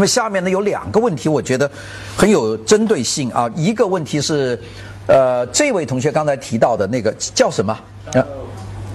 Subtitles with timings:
[0.00, 1.70] 那么下面呢有两个问题，我觉得
[2.16, 3.46] 很有针对性啊。
[3.54, 4.58] 一个问题是，
[5.06, 7.78] 呃，这位同学刚才提到的那个叫什么？
[8.14, 8.26] 呃，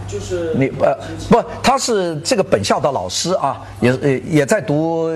[0.07, 0.97] 就是你呃
[1.29, 5.12] 不，他是这个本校的老师啊，也也也在读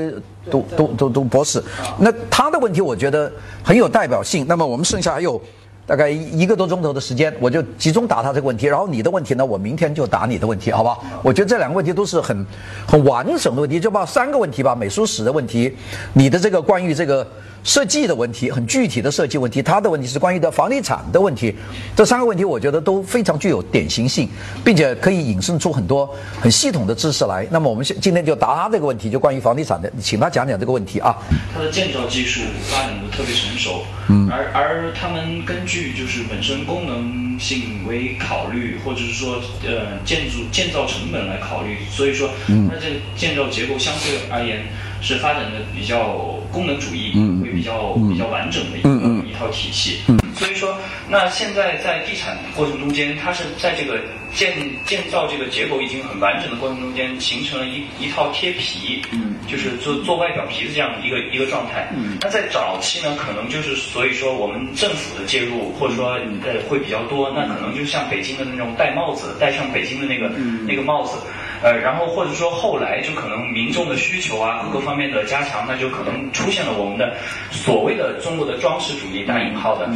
[0.51, 1.59] 读读读读博士。
[1.97, 3.31] 那他的问题我觉得
[3.63, 4.45] 很有代表性。
[4.47, 5.41] 那么我们剩下还有。
[5.89, 8.67] 大概一个多钟头的时间，我就集中答他这个问题。
[8.67, 10.95] 然后你的问题呢，我明天就答你的问题，好吧？
[11.23, 12.45] 我觉得这两个问题都是很
[12.87, 15.75] 很完整的问题，就把三个问题吧：美术史的问题，
[16.13, 17.25] 你的这个关于这个。
[17.63, 21.53] 设计的问题很具体的设计问题，他的问题是关于的房地产的问题，
[21.95, 24.27] 这三个问题我觉得都非常具有典型性，
[24.63, 27.45] 并且可以引申出很多很系统的知识来。
[27.51, 31.15] 那么我们今天就答他这个问题，就关于房地产的，请他讲讲这个问题啊。
[31.53, 44.63] 它的建造技术发展的特别成熟，嗯，而而他们根据就是本身功能性为考虑，或者是说呃建筑建造成本来考虑，所以说它这个建造结构相对而言。
[45.01, 48.89] 是发展的比较功能主义，会比较比较完整的一个
[49.27, 49.99] 一套体系。
[50.35, 50.77] 所以说，
[51.09, 53.99] 那现在在地产过程中间，它是在这个
[54.33, 54.53] 建
[54.85, 59.01] 建造这个结构已经很完整的过程中间，形成了一一套贴皮，
[59.47, 61.89] 就是做做外表皮的这样一个一个状态。
[62.21, 66.11] 那在早期呢，可能就是所以说我们政府的介入或者说
[66.45, 70.29] 呃会比较多，那可能就像北京的那种戴帽子，戴上北京的那个
[70.65, 71.17] 那个帽子。
[71.61, 77.13] 呃，然后或者说后来就可能民众的需求啊，各个方面的加强，那就可能出现了我们的
[77.51, 79.89] 所谓的中国的装饰主义打引号的，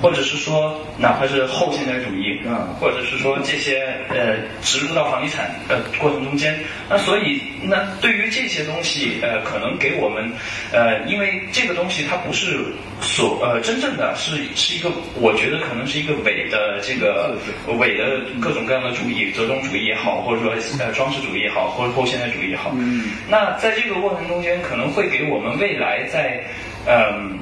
[0.00, 2.40] 或者是说哪怕是后现代主义，
[2.78, 6.56] 或者是说这些呃植入到房地产呃过程中间，
[6.88, 10.30] 那所以那对于这些东西呃可能给我们
[10.72, 12.64] 呃因为这个东西它不是
[13.00, 14.88] 所呃真正的是是一个
[15.20, 17.36] 我觉得可能是一个伪的这个
[17.78, 20.94] 伪的各种各样的主义，折中主义也好，或者说呃。
[21.00, 26.44] 装饰主义也好，或者后现代主义也好，嗯那在这个过程中间，可能会给我们未来在
[26.86, 27.38] 嗯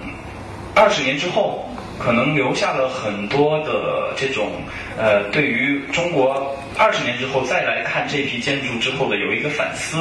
[0.76, 4.46] 二十年之后，可能留下了很多的这种
[4.96, 9.98] 呃，对于中国二十年之后再来看这批建筑之后的有一个反思。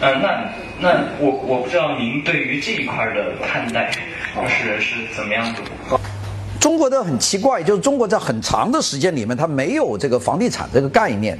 [0.00, 0.42] 呃，那
[0.80, 0.88] 那
[1.20, 3.92] 我我不知道您对于这一块的看待
[4.48, 5.60] 是是怎么样的？
[6.58, 11.38] 中国的很奇怪，就是中国在很长的时间里面，它没有这个房地产这个概念。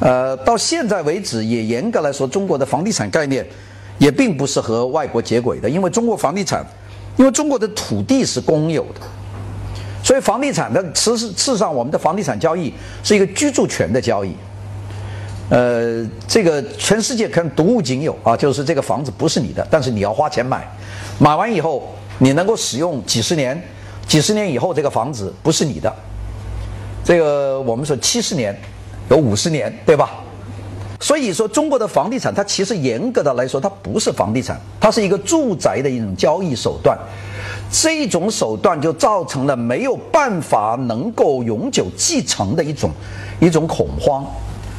[0.00, 3.46] 呃，到现在为止，也严格来说，中国的房地产概念
[3.98, 6.64] 也并不是和外国接轨的，因为中国房地产，
[7.18, 9.00] 因为中国的土地是公有的，
[10.02, 12.72] 所以房地产的事实事实上，我们的房地产交易
[13.04, 14.34] 是一个居住权的交易。
[15.50, 20.66] 呃，这个全世界可能独物仅有啊，就是这个房子不是你的，但是你要花钱买，
[21.18, 23.62] 买完以后你能够使用几十年，
[24.08, 25.94] 几十年以后这个房子不是你的，
[27.04, 28.58] 这个我们说七十年。
[29.10, 30.10] 有五十年，对吧？
[31.00, 36.96] 所以说，中国的房地产它其实严格的来说，它不是房地产，它是一个住宅的一种交易手段。
[37.72, 42.90] 这种手段就造成了没有办法能够永久继承的一种
[43.40, 44.24] 一种恐慌。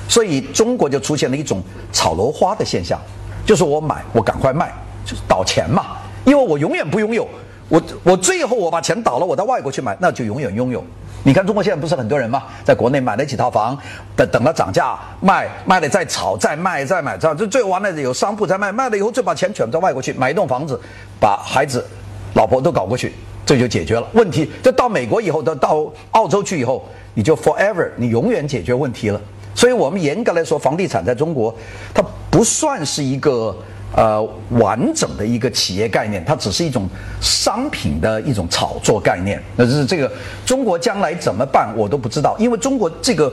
[0.08, 3.00] 所以中国就出现了一种炒楼花的现象，
[3.46, 4.72] 就是我买，我赶快卖，
[5.06, 5.98] 就是倒钱嘛。
[6.24, 7.28] 因为我永远不拥有，
[7.68, 10.84] 我我最后我把钱倒了，我到外国去买，那就永远拥有。
[11.24, 12.44] 你看中国现在不是很多人吗？
[12.64, 13.78] 在国内买了几套房，
[14.16, 20.80] 等等它涨价卖，卖了再炒，再卖，再买，这样就最后完了有商铺在卖，卖了以后就把钱卷到外国去买一栋房子，
[21.20, 21.86] 把孩子、
[22.34, 23.14] 老婆都搞过去，
[23.46, 24.50] 这就解决了问题。
[24.64, 26.84] 这到美国以后，到到澳洲去以后，
[27.14, 29.22] 你就 forever，你永远解决问题了。
[29.54, 31.56] 所以我们严格来说，房地产在中国，
[31.94, 33.56] 它不算是一个。
[33.94, 36.88] 呃，完整的一个企业概念，它只是一种
[37.20, 39.42] 商品的一种炒作概念。
[39.58, 40.10] 那就是这个
[40.46, 43.32] 中国将来怎么办，我都不知道，因为中国这个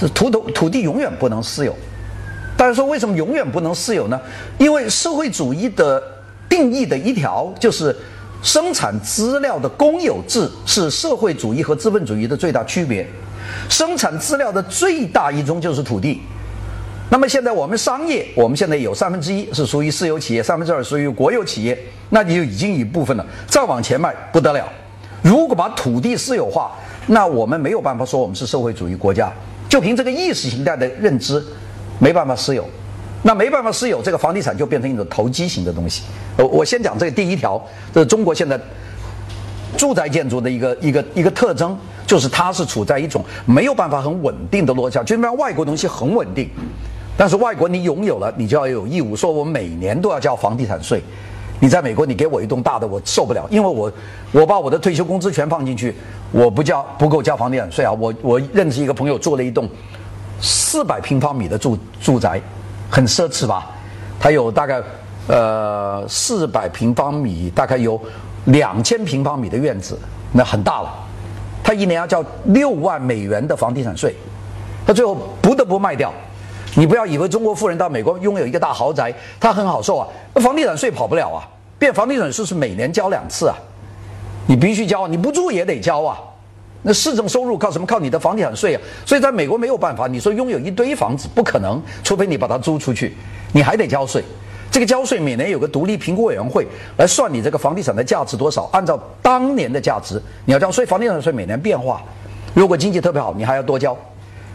[0.00, 1.74] 这土土土地永远不能私有。
[2.56, 4.20] 大家说为什么永远不能私有呢？
[4.56, 6.00] 因为社会主义的
[6.48, 7.96] 定义的一条就是
[8.42, 13.04] 生产资料的公有制是社会主义和资本主义的最大区别。
[13.68, 16.20] 生产资料的最大一宗就是土地。
[17.12, 21.76] 那么现在我们商业，我们现在有三分之一是属于私有企业，三分之二属于国有企业，
[22.10, 23.26] 那你就已经一部分了。
[23.48, 24.64] 再往前迈不得了，
[25.20, 26.70] 如果把土地私有化，
[27.08, 29.30] 那我们没有办法说我们是社会主义国家。
[29.68, 31.44] 就凭这个意识形态的认知，
[31.98, 32.64] 没办法私有，
[33.24, 36.04] 那没办法私有，这个房地产就变成一种投机型的东西。
[36.36, 37.60] 我我先讲这个第一条，
[37.92, 38.58] 这是中国现在
[39.76, 41.76] 住宅建筑的一个一个一个特征，
[42.06, 46.48] 就是它是处在一种没有办法很稳定的落下，就像外国东西很稳定。
[47.20, 51.02] 但是外国你拥有了，你就要有义务说，我每年都要交房地产税。
[51.58, 53.92] 你在美国，你给我一栋大的，我受不了，因为我
[54.32, 55.94] 我把我的退休工资全放进去，
[56.32, 57.92] 我不交不够交房地产税啊。
[57.92, 59.68] 我我认识一个朋友做了一栋
[60.40, 62.40] 四百平方米的住住宅，
[62.88, 63.70] 很奢侈吧？
[64.18, 64.82] 他有大概
[65.26, 68.00] 呃，四百平方米，大概有
[68.46, 69.98] 两千平方米的院子，
[70.32, 70.90] 那很大了。
[71.62, 74.14] 他一年要交六万美元的房地产税，
[74.86, 76.10] 他最后不得不卖掉。
[76.76, 81.48] 你不要以为中国富人到美国拥有一个大豪宅，他很好受啊，那房地产税跑不了啊。
[81.78, 83.56] 变房地产税是每年交两次啊，
[84.46, 86.18] 你必须交，你不住也得交啊。
[86.82, 87.86] 那市政收入靠什么？
[87.86, 88.80] 靠你的房地产税啊！
[89.04, 93.16] 所以在美国没有办法，你说拥有一堆房子不可能，除非你把它租出去，
[93.52, 94.24] 你还得交税。
[94.70, 96.66] 这个交税每年有个独立评估委员会
[96.96, 100.86] 来算你这个房地产的价值多少，按照当年的价值你要交税。
[100.86, 102.02] 房地产税每年变化，
[102.54, 103.96] 如果经济特别好，你还要多交。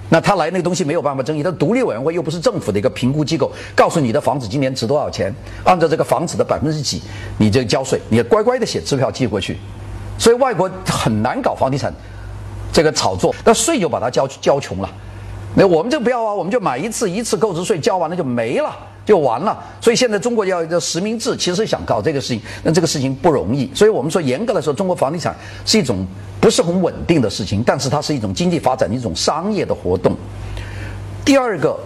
[0.09, 7.01] 那他来那个东西没有办法争议，他独立委员会又不是政府的一个评估机构，告诉你的房子今年值多少钱，按照这个房子的百分之几，
[7.37, 9.57] 你就交税，你乖乖的写支票寄过去。
[10.17, 11.93] 所以外国很难搞房地产。
[12.71, 14.89] 这个炒作，那税就把它交交穷了。
[15.55, 18.75] 那我们就不要啊，我们就买一次，一次购置税交完了就没了，
[19.05, 19.57] 就完了。
[19.79, 23.69] 所以现在中国要一个实名制，其实想搞这个事情，那这个事情不容易。
[23.73, 25.35] 所以我们说，严格来说，中国房地产
[25.65, 26.05] 是一种
[26.41, 30.15] 不是很稳定的事情，但是它是一种经济发展的一种商业的活动。
[31.23, 31.77] 第二个，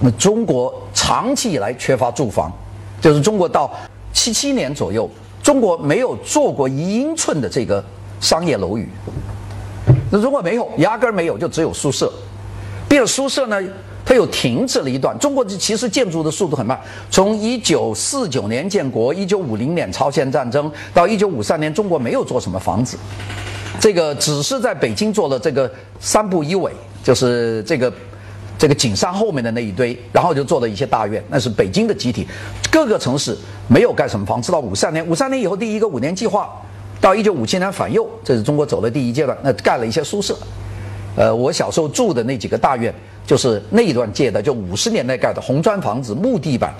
[0.00, 2.52] 那中国长期以来缺乏住房，
[3.00, 3.70] 就是中国到
[4.12, 5.10] 七七年左右，
[5.42, 7.84] 中国没有做过一英寸的这个
[8.20, 8.88] 商业楼宇。
[10.10, 12.12] 那如果没有，压根儿没有，就只有宿舍。
[12.88, 13.60] 并宿舍呢，
[14.04, 15.18] 它又停滞了一段。
[15.18, 16.78] 中国其实建筑的速度很慢，
[17.10, 22.96] 从一九四九年建国，一九五零年朝鲜战争到一九五三年，中国没有做什么房子。
[23.80, 26.70] 这个只是在北京做了这个三步一委，
[27.02, 27.92] 就是这个
[28.58, 32.26] 这个景山后面的那一堆，然后就做了一些大院，那是北京的集体。
[32.70, 33.36] 各个城市
[33.68, 36.48] 没有盖什么房，直到五三年，五三年以后第一个五年计划。
[37.00, 39.36] 到一九五七年反右，这是中国走的第一阶段。
[39.42, 40.34] 那盖了一些宿舍，
[41.16, 42.94] 呃，我小时候住的那几个大院，
[43.26, 46.72] 就是那一段建的，就五十年代盖的红砖房子，木地板，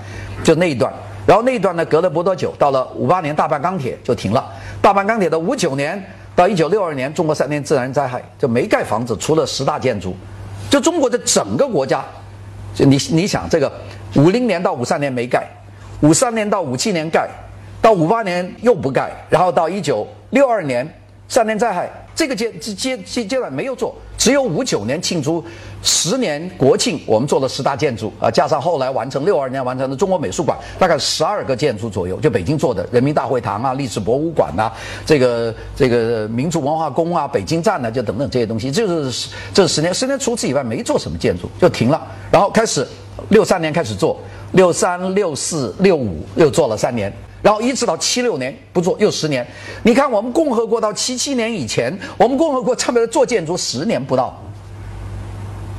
[0.42, 0.92] 就那一段。
[1.26, 4.44] 然后那一段呢，隔了不多久，到了五八年大办钢铁就停了。
[4.82, 6.02] 大办钢铁的五九年
[6.36, 10.14] 到一九六二年，中国三年自然灾害就没盖房子，除了十大建筑。
[10.70, 12.04] 就中国的整个国家，
[12.74, 13.72] 就你你想这个
[14.16, 15.46] 五零年到五三年没盖，
[16.00, 17.28] 五三年到五七年盖。
[17.80, 20.88] 到五八年又不盖，然后到一九六二年
[21.28, 25.44] 三年灾害，这个阶阶阶阶段没有做，只有五九年庆祝
[25.82, 34.70] 十年国庆，我们做了十大建筑啊，加上后来完成六二年完成的中国美术馆，大概十二个建筑左右，就北京做的人民大会堂啊、历史博物馆呐、
[35.04, 42.00] 这个这个民族文化宫啊、北京站呐，就等等这些东西，就是这十年十年除此以外没做什么建筑就停了，
[42.30, 42.86] 然后开始
[43.30, 44.18] 六三年开始做，
[44.52, 47.12] 六三六四六五又做了三年。
[47.44, 49.46] 然后一直到七六年不做又十年，
[49.82, 54.34] 你看我们共和国到七七年以前，我们共和国差不多做建筑十年不到。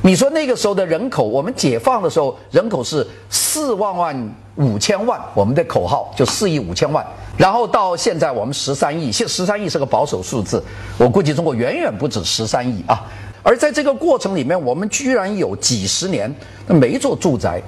[0.00, 7.04] 你说那个时候的人口，我们解放的时候人口是四万万五千万，我们的口号就四亿五千万。
[7.36, 10.62] 然后到现在我们十三亿，现十三亿是个保守数字，
[10.96, 13.04] 我估计中国远远不止十三亿啊。
[13.42, 16.32] 而在这个过程里面，我们居然有几十年
[16.68, 17.60] 没做住宅。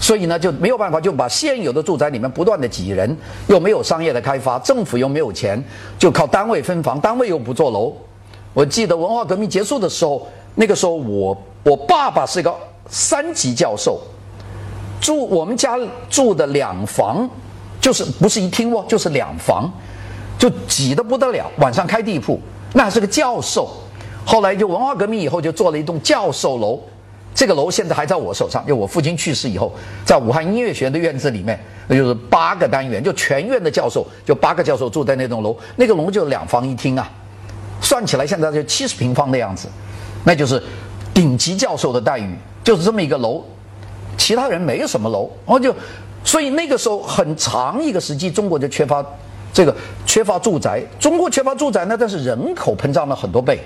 [0.00, 3.16] 所以呢，就没有办法，就把现有的住宅里面不断的挤人，
[3.48, 5.62] 又没有商业的开发，政府又没有钱，
[5.98, 7.92] 就靠单位分房，单位又不做楼。
[8.54, 12.54] 我记得文化革命结束的时候，那个时候我我爸爸是一个
[12.88, 14.00] 三级教授，
[15.00, 15.76] 住我们家
[16.08, 17.28] 住的两房，
[17.80, 19.70] 就是不是一厅哦，就是两房，
[20.38, 21.50] 就挤得不得了。
[21.58, 22.40] 晚上开地铺，
[22.72, 23.68] 那是个教授。
[24.24, 26.80] 后来就文化革命以后，就做了一栋教授楼。
[27.34, 29.72] 这个楼现在还在我手上，就我父亲去世以后，
[30.04, 37.08] 在武汉音乐学院的院子里面，那就是八个单元，就全院的教授，就八个教授住在那栋楼，那个楼就两房一厅啊，
[37.80, 39.68] 算起来现在就七十平方的样子，
[40.24, 40.60] 那就是
[41.14, 43.44] 顶级教授的待遇，就是这么一个楼，
[44.16, 45.72] 其他人没有什么楼，然后就，
[46.24, 49.04] 所以那个时候很长一个时期，中国就缺乏
[49.52, 49.72] 这个
[50.04, 53.60] 缺乏住宅，中国缺乏住宅呢，但是人口膨胀了很多倍。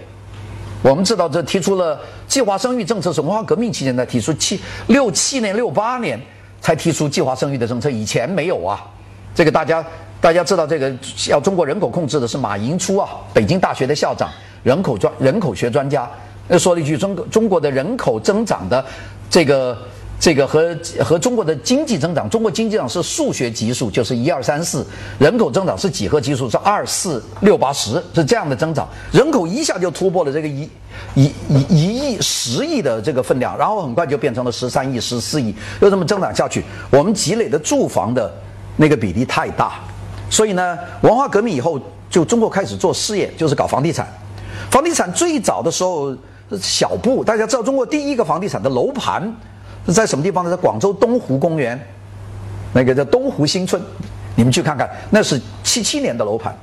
[0.83, 6.21] 我们知道，这提出了计划生育政策是文化革命期间才提出，七六七年、六八年
[6.61, 8.85] 才提出计划生育的政策，以前没有啊。
[9.35, 9.85] 这个大家
[10.21, 10.93] 大家知道，这个
[11.29, 14.29] 要中国人口控制的是马寅初啊，北京大学的校长，
[14.63, 16.11] 人口专人口学专家，
[16.59, 18.85] 说了一句：中中国的人口增长的
[19.31, 19.79] 这个。
[20.23, 20.73] 这个和
[21.05, 24.81] 和中国的经济增长，中国经济增长是数学级数，就是一二三四；
[25.19, 28.89] 人口增长是几何级数，是二四六八十，是这样的增长。
[29.11, 30.71] 人口一下就突破了这个一
[31.17, 38.33] 一一一亿十亿的这个分量，然后很快就变成了十三亿、十四亿，又这么增长下去，我们积累的住房的
[38.77, 39.81] 那个比例太大，
[40.31, 44.07] 所以呢，文化革命以后，就中国开始做事业，就是搞房地产。
[44.71, 46.17] 房地产最早的时候
[46.61, 49.21] 小布，大家知道中国第一个房地产的楼盘。
[49.87, 50.51] 在什么地方呢？
[50.51, 51.81] 在广州东湖公园，
[52.75, 53.83] 那个叫东湖新村，
[54.37, 56.55] 你们去看看，那是七七年的楼盘。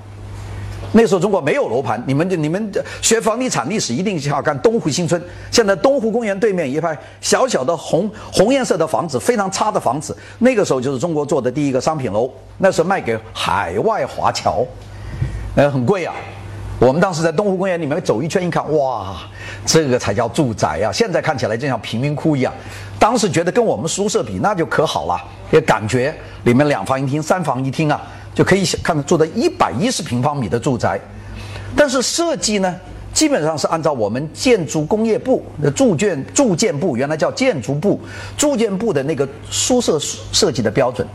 [0.92, 2.72] 那时候中国没有楼盘，你们就你们
[3.02, 5.22] 学房地产历史一定要看东湖新村。
[5.52, 10.18] 现在东湖公园对面一排小小的红红颜色的房子，非常差的房子。
[10.40, 14.66] 那个时候就是中国做的第一个商品楼，那时候卖给海外华侨，
[15.56, 16.16] 呃，很贵啊。
[16.80, 19.18] 我们当时在东湖公园里面走一圈，一看，哇，
[19.66, 20.92] 这个才叫住宅啊！
[20.92, 22.54] 现在看起来就像贫民窟一样。
[22.98, 25.22] 当时觉得跟我们宿舍比，那就可好了，
[25.52, 28.02] 也感觉里面两房一厅、三房一厅啊。
[28.32, 30.98] 就可以看住的一百一十平方米的住宅，
[31.76, 32.74] 但是设计呢，
[33.12, 38.00] 基本上是按照我们建筑工业部的住建住建部原来叫建筑部
[38.38, 41.06] 住建部的那个宿舍设计的标准，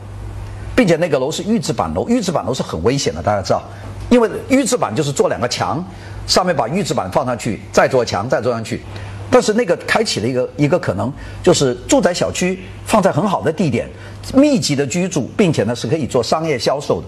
[0.76, 3.62] 并且那个楼是预制板楼，预制板楼是很危险的，大家知道，
[4.10, 5.84] 因为预制板就是做两个墙，
[6.26, 8.80] 上面把预制板放上去，再做墙，再做上去。
[9.30, 13.88] 但是那个开启了一个一个可能，就是住宅小区放在很好的地点，
[14.34, 17.06] 密集的居住，并且呢是可以做商业销售的。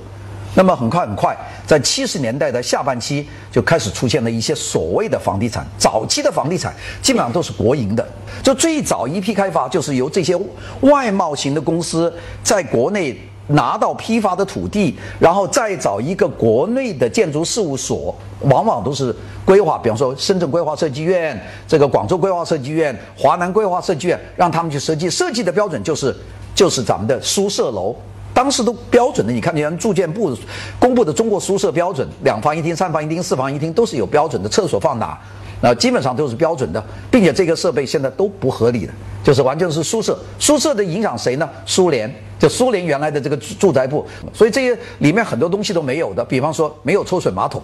[0.54, 1.36] 那么很快很快，
[1.66, 5.64] 在七十年代的下半期就开始出现了一些所谓的房地产。
[5.78, 8.04] 早期的房地产基本上都是国营的，
[8.42, 10.34] 就最早一批开发就是由这些
[10.80, 12.12] 外贸型的公司
[12.42, 13.16] 在国内。
[13.48, 25.08] 拿到批发的土地，然后再找一个国内的建筑事务所，往往都是规划，比方说深圳规划设计院、这个广州规划设计院、华南规划设计院，让他们去设计。
[25.08, 26.16] 设计的标准就是
[26.54, 27.94] 就是咱们的宿舍楼，
[28.34, 29.32] 当时都标准的。
[29.32, 30.36] 你看，你看住建部
[30.78, 35.16] 公布的中国宿舍标准，两房一厅、三房一厅、四房一厅都是有标准的，厕所放哪？
[35.60, 38.92] 那基本上都是标准的，并且这个设备现在都不合理的，
[39.24, 40.18] 就是完全是宿舍。
[40.38, 41.48] 宿舍的影响谁呢？
[41.64, 46.22] 苏联，就苏联原来的这个住宅部，所以这些里面很多东西都没有的。
[46.24, 47.62] 比方说没有抽水马桶，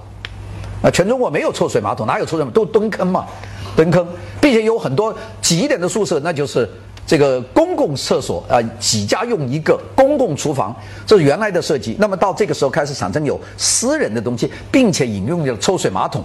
[0.83, 2.53] 啊，全中国没有抽水马桶，哪有抽水马桶？
[2.53, 3.27] 都蹲坑嘛，
[3.77, 4.07] 蹲坑，
[4.41, 6.67] 并且有很多挤一点的宿舍，那就是
[7.07, 10.75] 这个公共厕所啊，几家用一个公共厨房，
[11.07, 11.95] 这是原来的设计。
[11.99, 16.25] 那么到这个时候开始产生有私人的东西，并且引用了抽水马桶。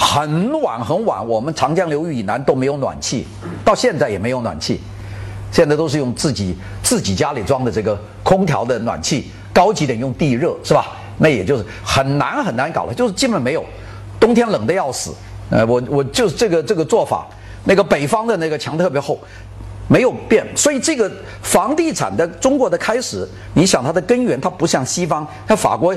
[0.00, 3.26] 很晚很晚，我们长江流域以南都没有暖气，
[3.62, 4.80] 到现在也没有暖气，
[5.52, 10.86] 现在都是用自己自己家里装的这个空调的暖气，高级点用地热是吧？
[11.18, 13.62] 那也就是很难很难搞了，就是基本没有，
[14.18, 15.14] 冬天冷的要死。
[15.50, 17.26] 呃，我我就是这个这个做法，
[17.64, 19.20] 那个北方的那个墙特别厚，
[19.86, 20.46] 没有变。
[20.56, 25.94] 所以这个房地产的中国的开始，你想它的根源，它不像西方，像法国。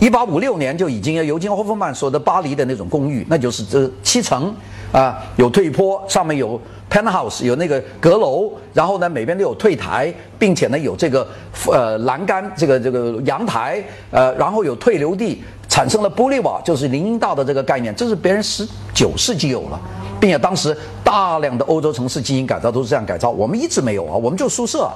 [0.00, 4.54] 一八五六年就已经有尤金·霍夫曼说的巴黎的那种公寓，那就是这七层
[4.92, 6.60] 啊，有退坡，上面有
[6.90, 11.26] penthouse，有那个阁楼，然后呢，每边都有退台，并且呢有这个
[11.72, 19.80] 呃栏杆，这个这个阳台，呃，然后有退流地，产生了玻璃瓦，就是林荫道的这个概念，这是别人十九世纪有了，
[20.20, 24.90] 并且当时大量的欧洲城市进行改造都是这样改造，我们一直没有啊，我们就宿舍。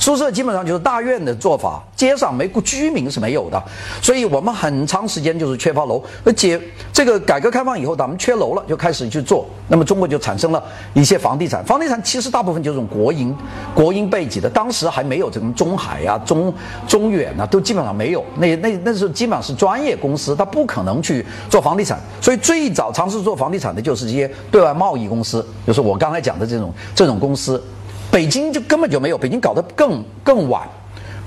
[0.00, 3.62] 宿舍基本上就是大院的做法，街上没居民是没有的，
[4.00, 6.02] 所以我们很长时间就是缺乏楼。
[6.24, 6.58] 而且
[6.90, 10.64] 这个改革开放以后，咱们缺楼了，就开始去做，那么中国就产生了
[10.94, 11.62] 一些房地产。
[11.66, 13.36] 房地产其实大部分就是国营、
[13.74, 16.52] 国营背景的，当时还没有这种中海啊、中
[16.88, 18.24] 中远啊，都基本上没有。
[18.38, 22.00] 那那那时候基本上是专业公司，他不可能去做房地产。
[22.22, 27.62] 所以最早尝试做房地产的就是这些对外贸易公司，就是我刚才讲的这种这种公司。
[28.10, 30.68] 北京就根本就没有，北京搞得更更晚，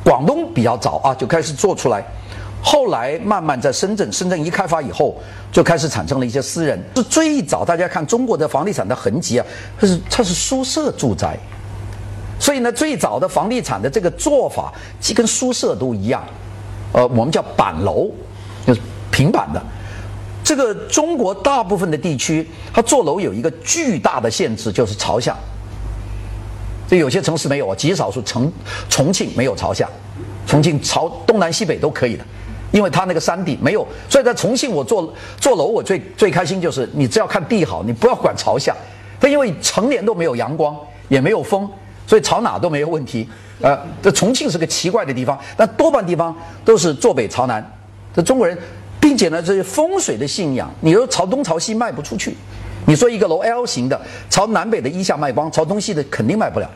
[0.04, 2.04] 广东比较早啊，就开始做出来，
[2.62, 5.16] 后来慢慢在深圳，深圳一开发以后，
[5.52, 6.78] 就开始产生了一些私人。
[6.96, 9.46] 是最早大家看中国的房地产的痕迹啊，
[9.80, 11.38] 它是它是宿舍住宅，
[12.38, 16.22] 所以呢，最早的房地产的这个做法，既跟宿舍都一样，
[16.92, 18.10] 呃，我们叫板楼，
[18.68, 19.62] 就是平板的。
[20.44, 25.34] 这个中国大部分的地区，它做楼有一个巨大的限制，就是朝向。
[26.88, 28.52] 这有些城市没有啊，极少数城
[28.90, 29.90] 重庆没有朝向，
[30.46, 32.24] 重庆朝东南西北都可以的，
[32.72, 38.76] 因为它那个山地没有，所以在重庆我做做楼我最最开心就是你只要看地好，你不要管朝向，
[39.20, 40.78] 它因为成年都没有阳光
[41.10, 41.68] 也没有风，
[42.06, 43.28] 所以朝哪都没有问题。
[43.62, 46.36] 呃，这重庆是个奇怪的地方，但多半地方
[46.66, 47.66] 都是坐北朝南。
[48.14, 48.58] 这中国人，
[49.00, 52.36] 并且呢，这些风水的信仰，你说朝东朝西卖不出去。
[52.86, 54.00] 你说一个楼 L 型的，
[54.30, 56.70] 朝南北的一下卖光，朝东西的肯定卖不了。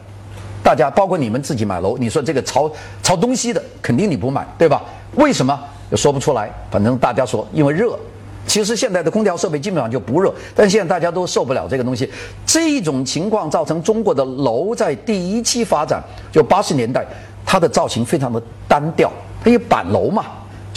[0.64, 2.70] 大家包括你们自己买楼，你说这个朝
[3.02, 4.84] 朝东西的，肯定你不买，对吧？
[5.16, 5.58] 为什么？
[5.90, 6.52] 也说不出来。
[6.70, 7.98] 反正大家说，因为热。
[8.46, 12.10] 其实现在的空调设备基本上就不热，但现在大家都受不了这个东西。
[12.46, 17.06] 这种情况造成中国的楼在第一期发展，就八十年代，
[17.46, 19.12] 它的造型非常的单调，
[19.44, 20.26] 它有板楼嘛。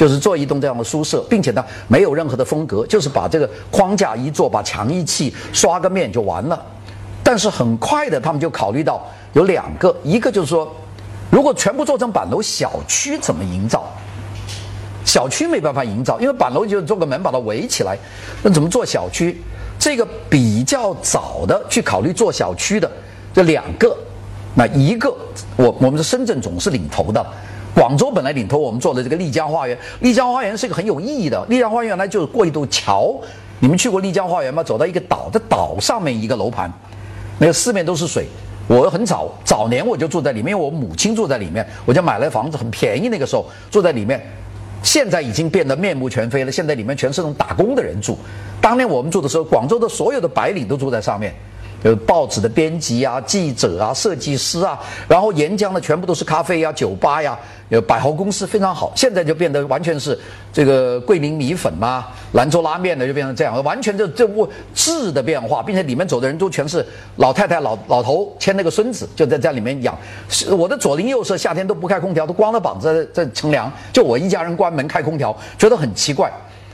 [0.01, 6.59] 就是做一栋这样的宿舍，并且呢没有任何的风格，就是把这个框架一做，把墙一砌，刷个面就完了。
[7.23, 10.75] 但是很快的，他们就考虑到有两个，一个就是说，
[11.29, 13.95] 如果全部做成板楼，小区怎么营造？
[15.05, 17.95] 小区没办法营造，因为板楼就做个门把它围起来，
[18.43, 19.39] 那怎么做小区？
[19.79, 22.91] 这个比较早的去考虑做小区的
[23.35, 23.95] 这两个，
[24.55, 25.15] 那一个
[25.57, 27.23] 我我们是深圳总是领头的，
[27.75, 33.15] 广州本来领头，我们做的这个丽江花园，丽江花园是一个很有意义的，丽江花园原来就是过一堵桥，
[33.61, 34.63] 你们去过丽江花园吗？
[34.63, 36.73] 走到一个岛，的岛上面一个楼盘，
[37.39, 38.27] 那个四面都是水。
[38.67, 43.09] 我很早早年我就住在里面，因为我母亲住在里面，我就买了房子，很便宜。
[43.09, 44.21] 那个时候住在里面，
[44.83, 46.53] 现在已经变得面目全非了。
[46.53, 48.17] 现在里面全是那种打工的人住。
[48.61, 51.35] 当年我们住的时候，广州的所有的白领都住在上面。
[51.83, 57.39] 有报纸的编辑啊、记者啊、设计师啊，然后沿江的全部都是咖啡呀、酒吧呀，
[57.71, 58.93] 有百货公司非常好。
[58.95, 60.19] 现在就变得完全是
[60.53, 66.85] 这个桂林米粉嘛、兰州拉面的就变成这样，完全就这物质的变化，并且里面走的人都全是
[67.17, 69.97] 老太太、老老头牵那个孙子，就在在里面养。
[70.51, 76.31] 我的左邻右舍夏天都不开空调，都光着膀子在在乘凉，就我一家人关门开空调，觉得很奇怪。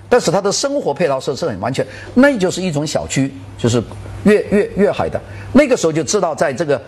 [0.09, 3.81] 但是它的生活配套设施很完全，那就是一种小区，就是。
[4.27, 5.21] 粤粤粤海的
[5.53, 6.81] 那个时候就知道，在这个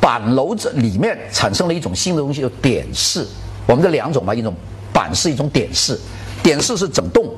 [0.00, 3.24] 板楼子里面产生了一种新的东西，叫点式。
[3.66, 4.52] 我们这两种嘛，一种
[4.92, 5.98] 板式，一种点式。
[6.42, 7.28] 点式是整栋，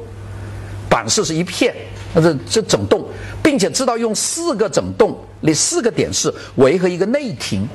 [0.88, 1.74] 板式是一片，
[2.14, 3.04] 那这这整栋，
[3.42, 7.68] 并且知道用四个整栋，那四个点式围合一个内庭，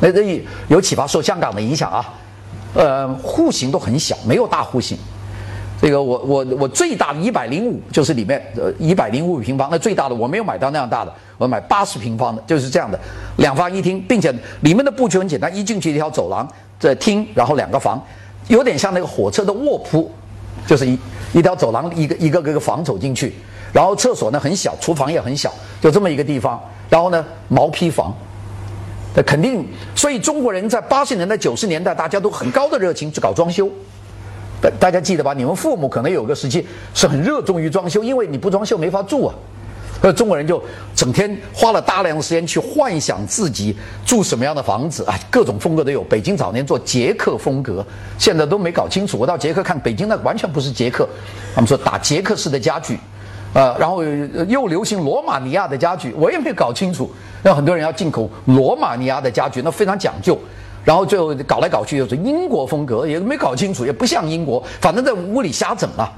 [0.00, 2.14] 那这有启发，受香港的影响啊。
[2.74, 4.96] 呃，户型都很小，没有大户型。
[5.82, 12.96] 这个我我我最大的一百零五就是里面呃一百零五平方，那最大的我没有买到那样大的，我买八十平方的，就是这样的。
[13.38, 16.48] 两房一厅，并且里面的布局很简单，一进去一条走廊，
[16.78, 18.00] 这厅，然后两个房，
[18.46, 20.08] 有点像那个火车的卧铺，
[20.68, 20.96] 就是一
[21.32, 23.34] 一条走廊，一个一个个个房走进去，
[23.72, 28.14] 然后厕所呢很小，厨房也很小，就这么一个地方，然后呢毛坯房，
[29.16, 33.68] 那肯定，所以中国人在八十年代九十年代大家都很高的热情去搞装修。
[34.78, 35.32] 大家记得吧？
[35.32, 39.34] 你们父母可能有个时期是很热衷于装修，因为你不装修没法住啊。
[40.00, 40.60] 呃，中国人就
[40.96, 46.02] 整天花了大量的时间去幻想自己住什么样的房子啊，各种风格都有。
[46.02, 47.86] 北京早年做捷克风格，
[48.18, 49.16] 现在都没搞清楚。
[49.16, 51.08] 我到捷克看，北京那完全不是捷克，
[51.54, 52.98] 他们说打捷克式的家具，
[53.54, 54.02] 呃，然后
[54.48, 57.08] 又流行罗马尼亚的家具，我也没搞清楚。
[57.44, 60.36] 那很多人要进口罗马尼亚的家具，那非常讲究。
[60.84, 66.10] 然后最后搞来搞去又是英国风格，也没搞清楚，也不像英国，反正在屋里瞎整啊。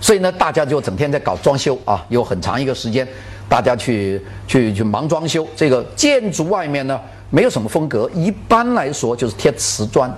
[0.00, 3.06] 所以呢，大家就整天在搞装修啊，有很长一个时间，
[3.48, 5.46] 大家去去去忙装修。
[5.56, 10.12] 这个建筑外面呢，没有什么风格，一般来说就是贴瓷砖，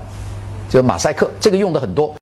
[0.70, 2.14] 就是马赛克，这个用的很多。